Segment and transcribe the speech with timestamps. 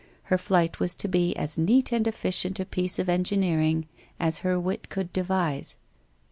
[0.33, 3.87] Her flight was to be as neat and efficient a piece of engineering
[4.19, 5.77] as her wit could devise.